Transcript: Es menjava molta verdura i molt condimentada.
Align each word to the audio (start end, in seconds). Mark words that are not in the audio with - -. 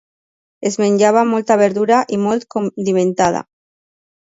Es 0.69 0.77
menjava 0.83 1.23
molta 1.33 1.59
verdura 1.63 2.01
i 2.17 2.21
molt 2.23 2.49
condimentada. 2.59 3.45